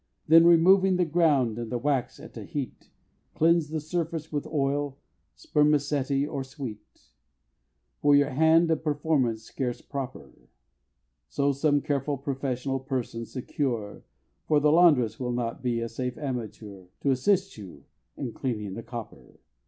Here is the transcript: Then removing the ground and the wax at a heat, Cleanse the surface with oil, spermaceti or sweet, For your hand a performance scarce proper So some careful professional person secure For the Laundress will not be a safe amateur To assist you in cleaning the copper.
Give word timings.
Then 0.27 0.47
removing 0.47 0.95
the 0.95 1.05
ground 1.05 1.59
and 1.59 1.71
the 1.71 1.77
wax 1.77 2.19
at 2.19 2.35
a 2.35 2.43
heat, 2.43 2.89
Cleanse 3.35 3.69
the 3.69 3.79
surface 3.79 4.31
with 4.31 4.47
oil, 4.47 4.97
spermaceti 5.35 6.25
or 6.25 6.43
sweet, 6.43 7.11
For 8.01 8.15
your 8.15 8.31
hand 8.31 8.71
a 8.71 8.77
performance 8.77 9.43
scarce 9.43 9.79
proper 9.79 10.31
So 11.29 11.51
some 11.51 11.81
careful 11.81 12.17
professional 12.17 12.79
person 12.79 13.27
secure 13.27 14.01
For 14.47 14.59
the 14.59 14.71
Laundress 14.71 15.19
will 15.19 15.33
not 15.33 15.61
be 15.61 15.81
a 15.81 15.87
safe 15.87 16.17
amateur 16.17 16.85
To 17.01 17.11
assist 17.11 17.55
you 17.59 17.85
in 18.17 18.33
cleaning 18.33 18.73
the 18.73 18.81
copper. 18.81 19.37